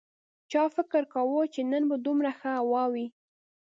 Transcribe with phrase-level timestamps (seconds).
[0.51, 3.07] چا فکر کاوه چې نن به دومره ښه هوا وي